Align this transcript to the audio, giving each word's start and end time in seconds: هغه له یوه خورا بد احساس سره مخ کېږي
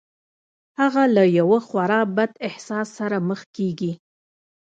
هغه 0.79 1.03
له 1.15 1.23
یوه 1.39 1.59
خورا 1.67 2.01
بد 2.15 2.31
احساس 2.47 2.87
سره 2.99 3.17
مخ 3.29 3.41
کېږي 3.55 3.91